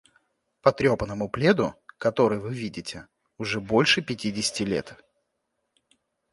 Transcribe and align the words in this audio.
Потрёпанному 0.61 1.29
пледу, 1.29 1.75
который 1.99 2.39
вы 2.39 2.51
видите, 2.55 3.07
уже 3.37 3.61
больше 3.61 4.01
пятидесяти 4.01 4.63
лет. 4.63 4.97